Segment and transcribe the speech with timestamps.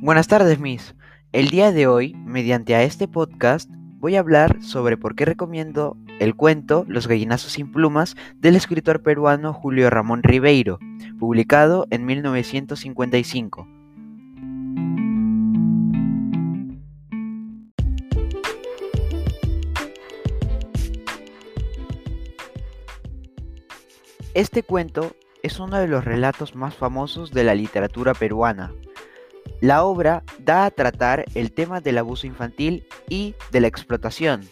[0.00, 0.94] Buenas tardes, Miss.
[1.32, 5.96] El día de hoy, mediante a este podcast, voy a hablar sobre por qué recomiendo
[6.20, 10.78] el cuento Los gallinazos sin plumas del escritor peruano Julio Ramón Ribeiro,
[11.18, 13.66] publicado en 1955.
[24.32, 25.10] Este cuento
[25.42, 28.70] es uno de los relatos más famosos de la literatura peruana.
[29.60, 34.42] La obra da a tratar el tema del abuso infantil y de la explotación.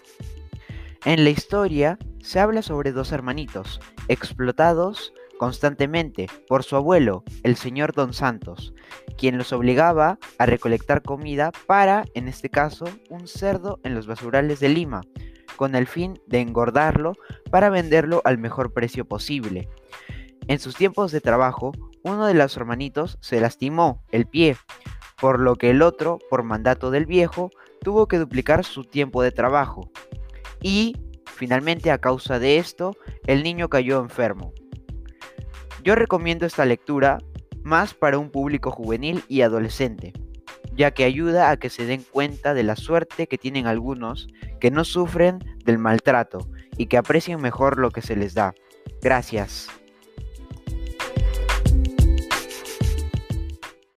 [1.05, 7.93] En la historia se habla sobre dos hermanitos, explotados constantemente por su abuelo, el señor
[7.93, 8.75] Don Santos,
[9.17, 14.59] quien los obligaba a recolectar comida para, en este caso, un cerdo en los basurales
[14.59, 15.03] de Lima,
[15.57, 17.13] con el fin de engordarlo
[17.51, 19.69] para venderlo al mejor precio posible.
[20.49, 24.57] En sus tiempos de trabajo, uno de los hermanitos se lastimó el pie,
[25.21, 27.51] por lo que el otro, por mandato del viejo,
[27.81, 29.91] tuvo que duplicar su tiempo de trabajo.
[30.61, 34.53] Y, finalmente, a causa de esto, el niño cayó enfermo.
[35.83, 37.19] Yo recomiendo esta lectura
[37.63, 40.13] más para un público juvenil y adolescente,
[40.75, 44.29] ya que ayuda a que se den cuenta de la suerte que tienen algunos
[44.61, 48.55] que no sufren del maltrato y que aprecien mejor lo que se les da.
[49.03, 49.69] Gracias.